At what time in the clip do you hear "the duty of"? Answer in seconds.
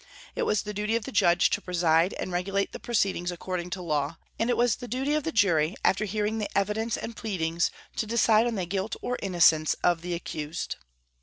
0.63-1.03, 4.77-5.23